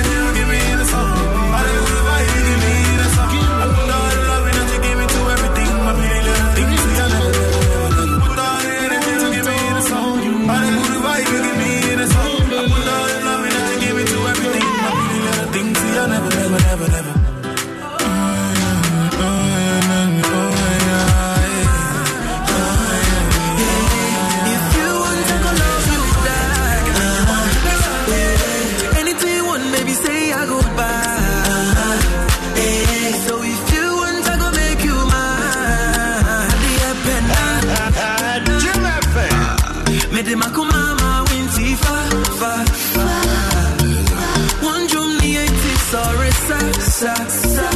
[47.02, 47.68] sa sa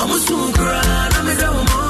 [0.00, 0.80] I'm a sukra
[1.12, 1.87] na me da mo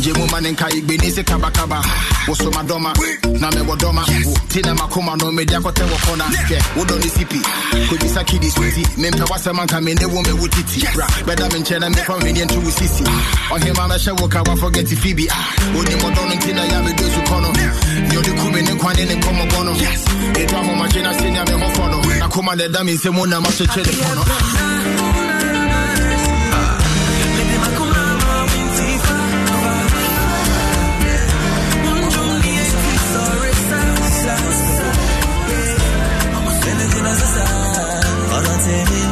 [0.00, 1.82] Jemu maninka igbeni se kaba kaba.
[2.28, 2.92] Woso madoma.
[3.40, 4.04] Na me wodoma.
[4.48, 6.24] Tina makoma no media kote wakona.
[6.76, 7.40] Wodo ni sipi.
[7.88, 8.86] Kujisa kidi switi.
[8.96, 10.86] Mempe wase manka mende wo me wutiti.
[11.26, 13.04] Beda menche na me kwa meni entu usisi.
[13.50, 15.26] Ohima na she woka wa forget Phoebe.
[15.78, 17.48] Oni modono ntina ya me dozu kono.
[18.12, 19.72] Nyodi kube ne kwane ne komo bono.
[20.38, 22.18] Eto aho machina senya me hofono.
[22.18, 24.24] Na kuma ne dami se muna macheche de kono.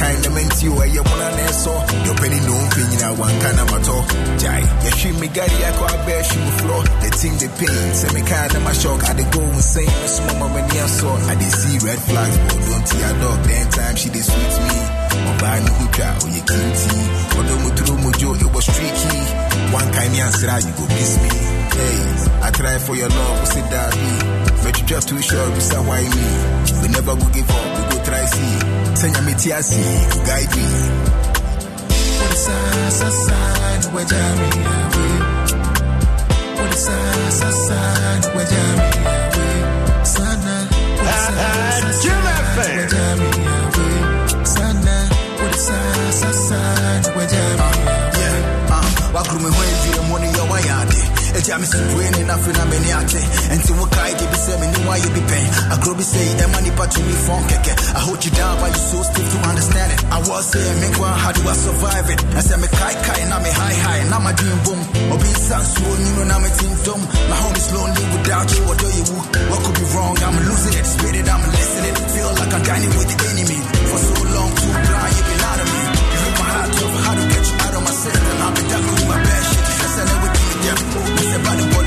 [0.00, 1.72] kind of meant you, you want to so.
[2.08, 4.00] You're penny no thing in one kind of matter.
[4.40, 6.82] Jai, you shoot me, Gary, I go out there, shoot the floor.
[7.04, 9.00] The team, the pain, say me kind of my shock.
[9.04, 10.80] I dey go insane, miss mama when you.
[11.28, 13.38] I dey see red flags, but don't see a dog.
[13.44, 14.76] Then time she dey sweet me.
[15.30, 16.96] Ọbaa ni ho twa oyɛ kinti
[17.38, 19.18] ɔdɔ mu turo dwo it was tricky
[19.74, 21.28] one kind answer ah, you go miss me
[21.76, 22.00] hey
[22.46, 26.00] I try for your love we say that me just too sure you bisa why
[26.02, 26.26] me
[26.82, 27.69] we never go give up
[28.04, 28.24] try
[29.08, 29.82] nyame ti ase
[30.26, 30.68] guide me.
[32.44, 32.90] Saa
[33.82, 35.06] na wagya me awe
[36.56, 38.12] Wode saa saa saa
[38.78, 38.90] me
[40.04, 40.54] Sana
[43.20, 43.28] me
[44.54, 44.96] Sana
[46.48, 47.68] saa na wagya me
[48.16, 48.78] awe
[49.14, 49.40] wakuru
[51.40, 53.08] a jam is brain enough in a maniac.
[53.50, 54.30] And to what I give
[54.60, 55.48] me no why you be pain.
[55.72, 57.72] I grow be say that money part to me from keke.
[57.96, 60.00] I hold you down, but you so stiff to understand it.
[60.12, 62.20] I was saying, make one, how do I survive it?
[62.36, 64.80] I said, me kai kai, now me high high, now my dream boom.
[65.10, 67.02] Or be sans you know, now me team dumb.
[67.30, 69.04] My home is lonely without you, what do you?
[69.48, 70.14] What could be wrong?
[70.20, 71.94] I'm losing it, spit I'm listening.
[72.10, 73.58] Feel like I'm dining with the enemy
[73.88, 74.89] for so long too.
[81.42, 81.79] Everybody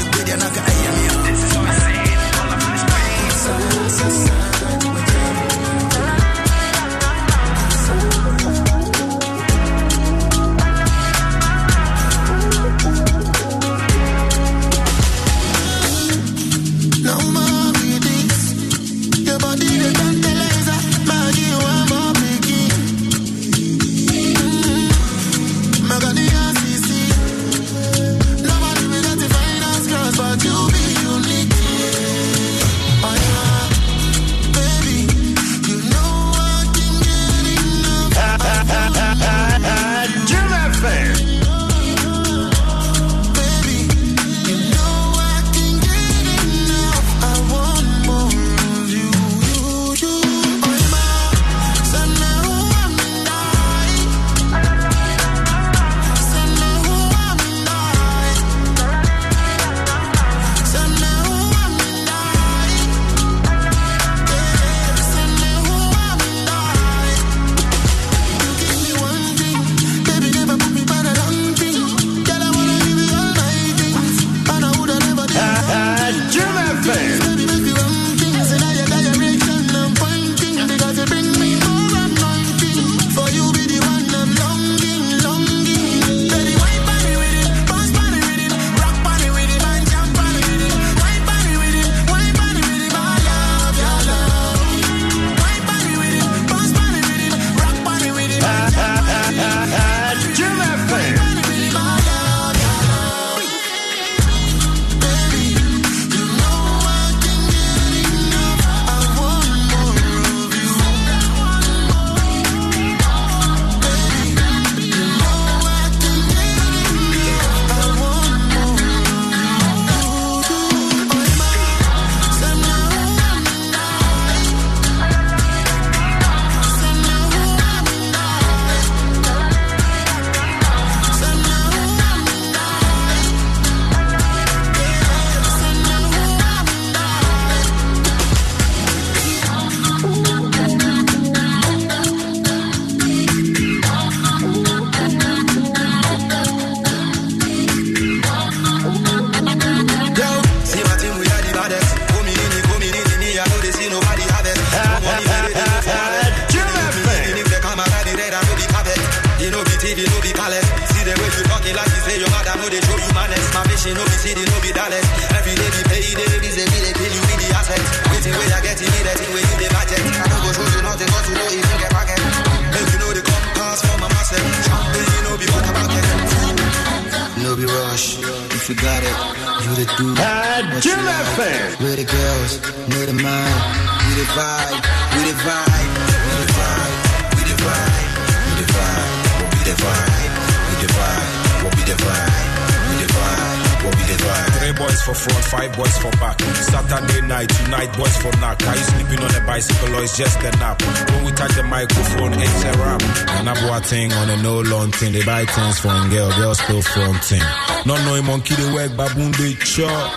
[205.84, 207.44] from girl, girl still fronting.
[207.86, 210.16] Not knowing monkey they work, baboon they chop,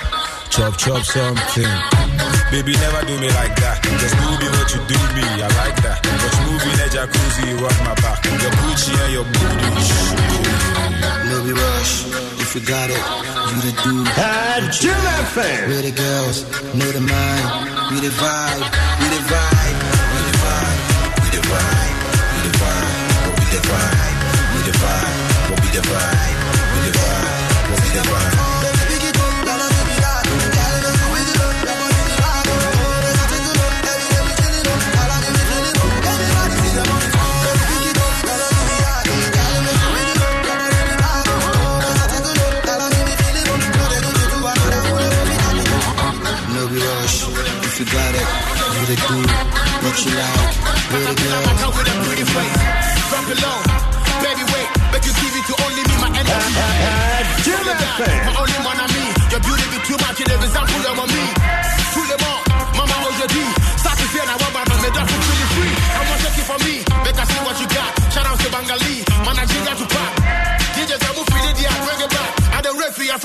[0.48, 1.72] chop chop something.
[2.54, 3.82] Baby, never do me like that.
[3.98, 5.98] Just do me what you do me, I like that.
[6.22, 8.22] Just movie in a jacuzzi, rock my back.
[8.30, 9.66] Your Gucci and your booty.
[11.34, 12.14] Maybe rush
[12.46, 13.02] if you got it.
[13.50, 14.06] You the dude.
[14.22, 15.02] Ah, Jim
[15.34, 15.66] FM.
[15.66, 16.36] We the girls,
[16.78, 18.85] know the mind, we the vibe.
[50.06, 50.54] she like?
[50.92, 51.42] Where the girl?
[51.42, 52.62] I come with a pretty face.
[53.10, 53.58] Drop it low.
[54.22, 54.68] Baby, wait.
[54.92, 56.54] but you see me to only me, my energy.
[57.42, 58.18] Jim FM.
[58.26, 59.04] My only one on me.
[59.30, 60.18] Your beauty be too much.
[60.20, 61.35] You live example on me.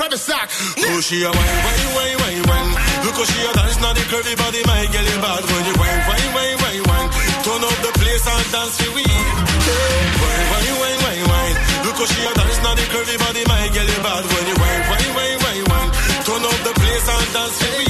[0.02, 0.18] for the.
[0.82, 2.70] Oh, she a wine, wine, wine, wine, wine.
[3.06, 5.74] Look how she a dance, now the curvy body, my girl, you bad when you
[5.78, 7.08] wine, wine, wine, wine, wine.
[7.46, 9.04] Turn up the place and dance for we.
[9.06, 11.56] Wine, wine, wine, wine, wine.
[11.86, 14.56] Look how she a dance, now the curvy body, my girl, you bad when you
[14.58, 15.90] wine, wine, wine, wine, wine.
[16.26, 17.82] Turn up the place and dance for we.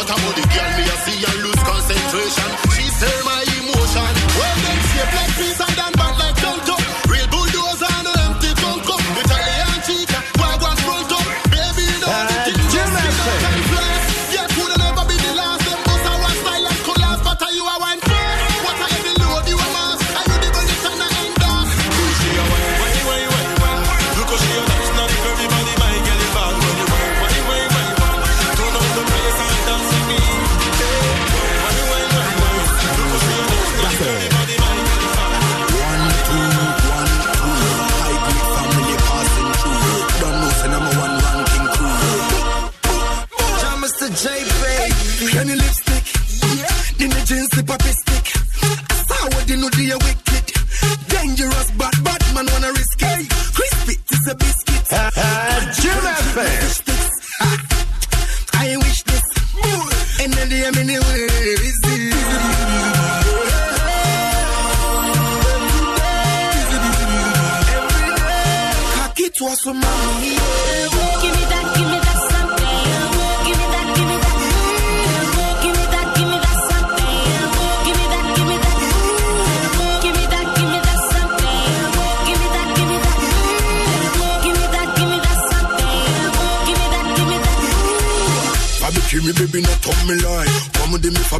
[0.00, 0.89] What about the girl me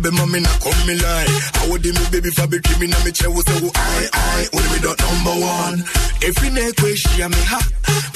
[0.02, 1.28] be mommy na come me lie.
[1.60, 4.68] I would me baby for be me na me chair say who I I would
[4.72, 5.85] me dot number one.
[6.24, 7.60] Every neck way she me ha.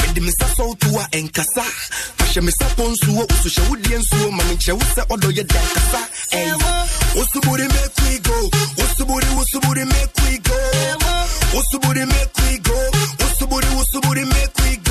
[0.01, 0.47] When the Mr.
[0.57, 1.65] Soul to a enkasa.
[2.19, 5.43] Pasha me su suo usu she would dien suo mami chair who say odo ye
[5.45, 6.01] dan kasa.
[6.33, 6.53] Eh.
[7.21, 8.37] Usu booty make we go.
[8.83, 10.59] Usu booty usu booty make we go.
[11.59, 12.77] Usu booty make we go.
[13.25, 14.84] Usu booty usu booty make we go.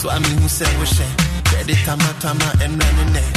[0.00, 1.12] So I mean, who said, wish it?
[1.52, 3.32] Ready, Tama Tama, and running it.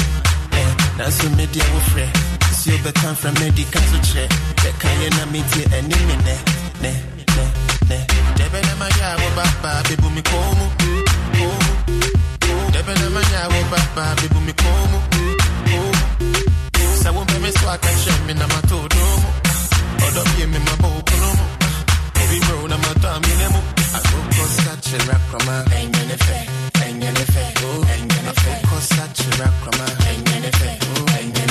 [0.96, 2.12] That's who made your friend.
[2.48, 4.30] It's your better from medical to check.
[4.64, 6.42] The Kayana meet you and you mean it.
[6.84, 7.46] Ne, ne,
[7.90, 8.00] ne.
[8.40, 10.66] Debena Maya, Baba, Bibu Mikomu.
[12.72, 13.42] Debena Maya,
[13.72, 15.00] Baba, Bibu Mikomu.
[17.04, 19.30] Sawo me so I can share me na matodomo.
[20.06, 21.46] Odo ye me mabo kunomo.
[22.24, 23.83] Obi bro na matamine mo.
[23.98, 25.64] Akoko sa che rakrama.
[25.80, 26.38] Enye ne fe.
[26.86, 27.44] Enye ne fe.
[27.94, 28.52] Enye ne fe.
[28.52, 29.86] Akoko sa che rakrama.
[30.10, 30.78] Enye ne fe.
[31.20, 31.44] Enye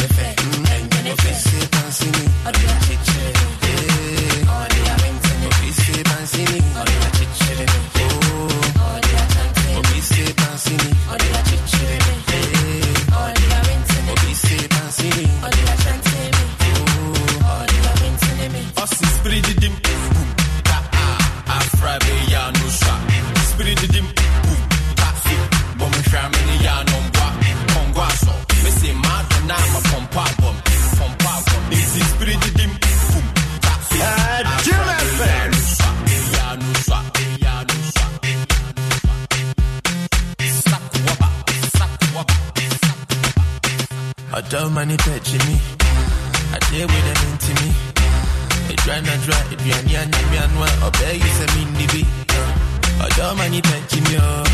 [53.38, 54.44] mani pẹ̀jì mi ọ̀,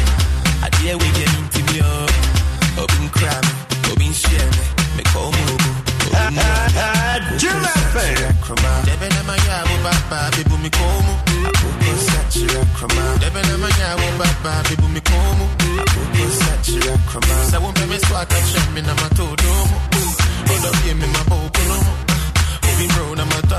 [0.66, 2.06] àdéhùn ẹ̀mí ntì mi ọ̀.
[2.82, 3.52] Obi nkura mi,
[3.92, 4.62] obi nhyia mi,
[4.96, 5.76] mekọ̀ ọmọ ogun.
[7.40, 7.60] Jim
[7.92, 8.20] FM.
[8.86, 11.12] Debe na ma ya wo baba bebu mi komu.
[11.48, 13.02] Akoko sachira krama.
[13.22, 15.44] Debe na ma ya wo baba bebu mi komu.
[15.82, 17.34] Akoko sachira krama.
[17.50, 19.78] Sa wo me so aka che mi na ma to do mo.
[20.52, 21.92] Odo bi mi ma bo kuno mo.
[22.68, 23.58] Obi bro na ma ta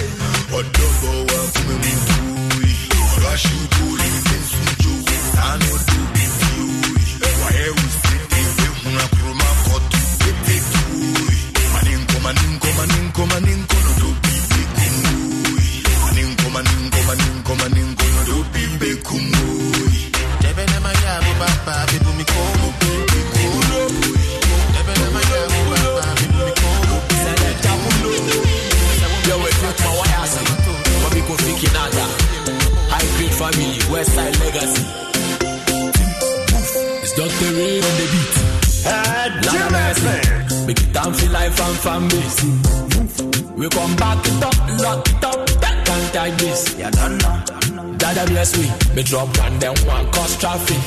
[41.99, 43.53] life and family.
[43.57, 46.75] We come back it up, lock it up, back and like this.
[46.77, 47.97] Yeah, don't know.
[47.97, 48.65] Dada bless we.
[48.95, 50.77] Me drop one, then one cause traffic.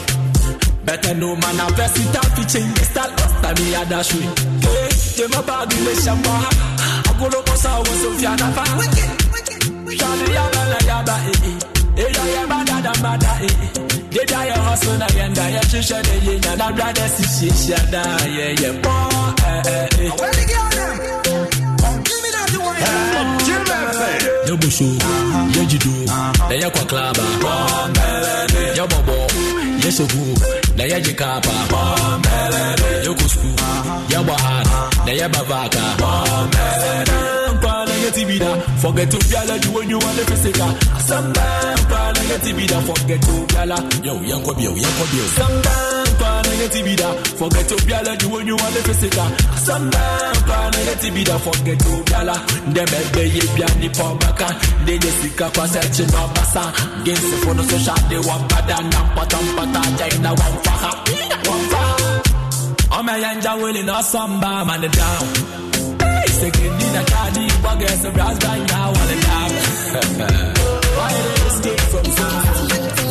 [0.85, 3.85] Better know man, I best it out, fi change the style, last time me a
[3.87, 4.29] dash way.
[4.61, 6.35] Hey, je my bag in the shamba.
[7.09, 8.65] I go look us out, so fi anafa.
[9.99, 12.03] Shadi yaba la yaba, eh, eh.
[12.03, 13.84] Eh, ya yaba da da ma da, eh, eh.
[14.15, 17.49] They die a hustle na yenda, ya chisha de ye, ya na brother si shi
[17.51, 18.03] shi da,
[18.37, 20.11] yeah, yeah, boy, eh, eh, eh.
[20.21, 20.97] Where the girl them?
[22.07, 22.59] Give me that the
[23.99, 24.49] FM.
[24.49, 24.89] Yo bushu,
[25.57, 25.95] yo jidu,
[26.49, 27.25] na ya kwa klaba.
[28.77, 29.17] Yo bobo,
[29.83, 30.25] yo sogu,
[30.77, 31.51] na ya jikapa.
[33.05, 33.49] Yo kusku,
[34.13, 34.67] yo bahad,
[35.07, 35.85] na ya bavaka.
[35.99, 37.44] Kwa na
[38.05, 40.69] ya tibida, forget to biala you when you want the physical.
[41.01, 43.77] Sometimes kwa na ya tibida, forget to biala.
[44.05, 45.25] Yo, yanko bio, yanko bio.
[45.39, 47.09] Sometimes kwa na ya tibida,
[47.39, 49.29] forget to biala you when you want the physical.
[49.65, 52.37] Sometimes kwa na ya tibida, forget to biala.
[52.67, 56.73] Ndeme beye biani pambaka, ndenye sika kwa searching no basa.
[57.05, 60.93] Gensi for no social de wampada, nampata mpata, jaina wamfaha,
[61.49, 62.21] wamfaha.
[62.99, 65.29] Ome yanja wili no samba, man it down.
[66.45, 67.05] Second in a
[67.65, 70.53] bugger, so brass bang now, all.
[70.95, 73.04] Why they escape from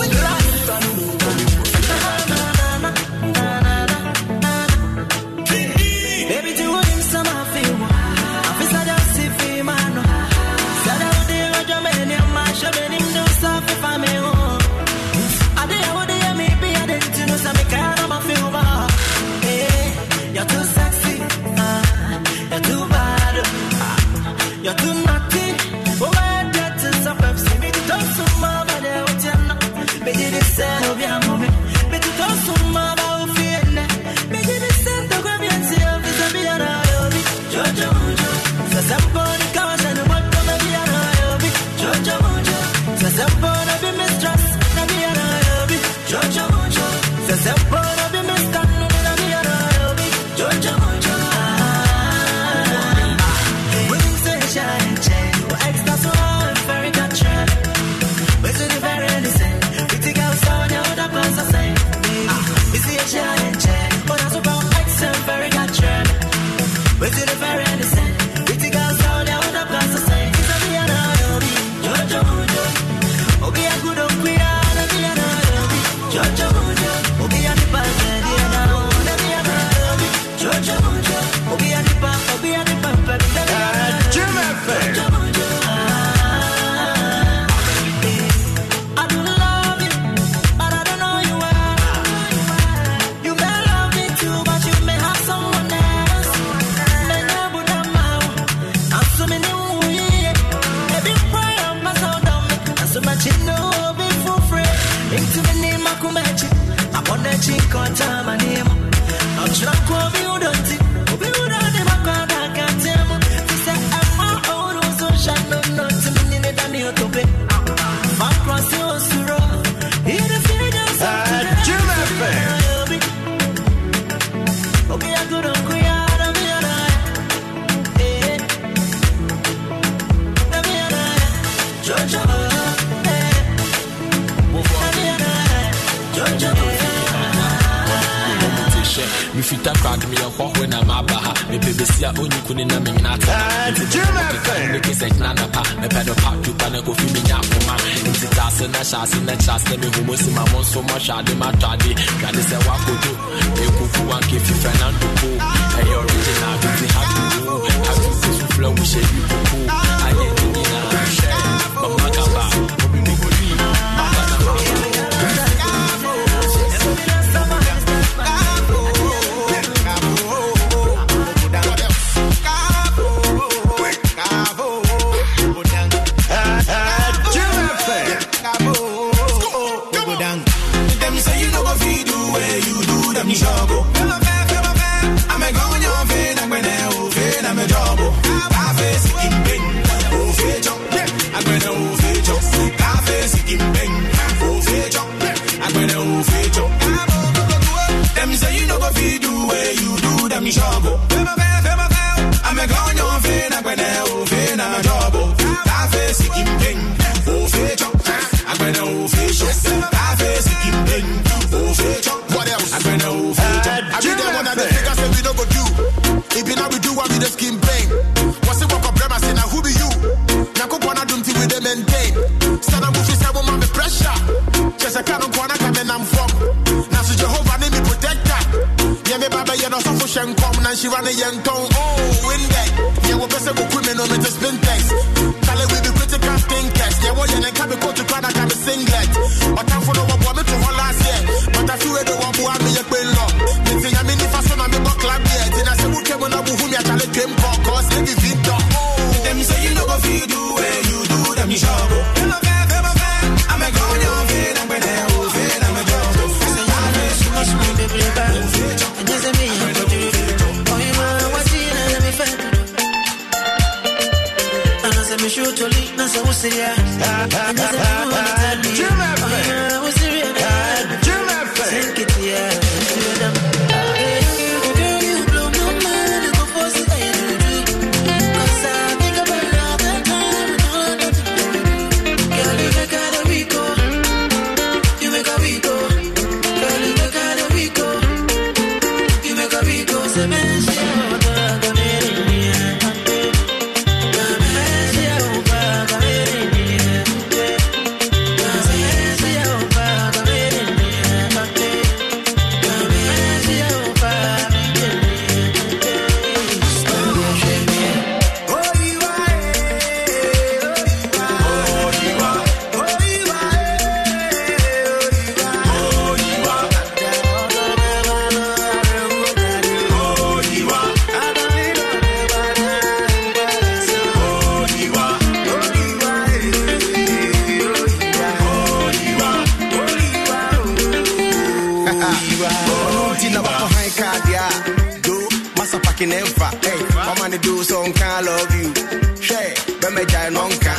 [336.05, 336.65] making them fat.
[336.65, 338.73] Hey, my money do some kind love you.
[339.21, 340.75] Share, but me die nonka.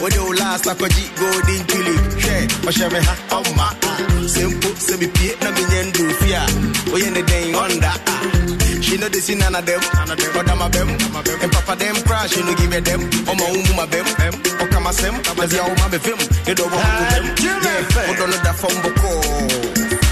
[0.00, 1.96] What do last like a jeep golden chili?
[2.20, 3.68] Share, but share me ha on my
[4.26, 6.44] simple, semi piet, na me yen do fear.
[6.92, 8.00] We in the day on that.
[8.82, 9.80] She know this in none of them,
[10.34, 10.88] but I'm a them.
[10.88, 13.00] And papa them cry, she no give a them.
[13.28, 14.06] Oh my own, my them.
[14.60, 16.20] Oh come as them, as your mama film.
[16.46, 17.24] You don't want to them.
[17.40, 19.12] Yeah, we don't know that from Boko.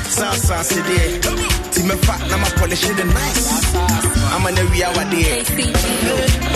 [0.08, 1.50] Sasa, see there.
[1.72, 4.09] See me fat, now my polish it nice.
[4.32, 6.49] I'm an area what there.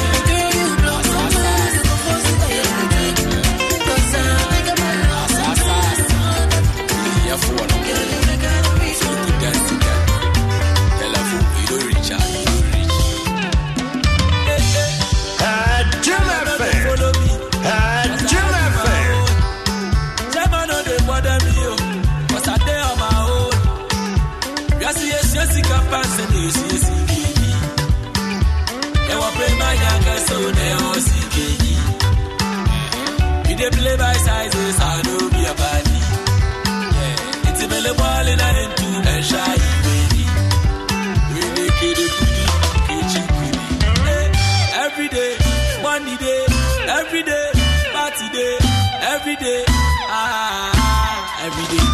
[33.64, 35.98] Dey play by sizes, I know be a body.
[36.96, 39.54] Yeah, it's a belly ball in a into and shy
[39.84, 40.24] baby.
[41.32, 42.06] We kudi,
[42.88, 43.62] kichi kudi.
[44.04, 44.26] Hey,
[44.84, 45.32] every day,
[45.82, 46.42] money day,
[47.00, 47.46] every day,
[47.94, 48.54] party day,
[49.14, 49.64] every day.
[50.12, 51.93] Ah, every day